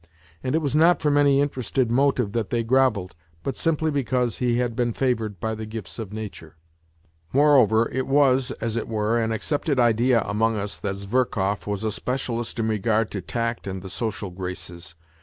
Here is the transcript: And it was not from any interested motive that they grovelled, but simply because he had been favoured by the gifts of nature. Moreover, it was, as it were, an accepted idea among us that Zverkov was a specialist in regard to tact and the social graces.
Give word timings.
And 0.43 0.55
it 0.55 0.63
was 0.63 0.75
not 0.75 0.99
from 0.99 1.15
any 1.15 1.41
interested 1.41 1.91
motive 1.91 2.31
that 2.31 2.49
they 2.49 2.63
grovelled, 2.63 3.13
but 3.43 3.55
simply 3.55 3.91
because 3.91 4.39
he 4.39 4.57
had 4.57 4.75
been 4.75 4.93
favoured 4.93 5.39
by 5.39 5.53
the 5.53 5.67
gifts 5.67 5.99
of 5.99 6.11
nature. 6.11 6.55
Moreover, 7.31 7.87
it 7.87 8.07
was, 8.07 8.49
as 8.59 8.75
it 8.75 8.87
were, 8.87 9.19
an 9.21 9.31
accepted 9.31 9.79
idea 9.79 10.21
among 10.23 10.57
us 10.57 10.75
that 10.79 10.95
Zverkov 10.95 11.67
was 11.67 11.83
a 11.83 11.91
specialist 11.91 12.57
in 12.57 12.67
regard 12.67 13.11
to 13.11 13.21
tact 13.21 13.67
and 13.67 13.83
the 13.83 13.91
social 13.91 14.31
graces. 14.31 14.95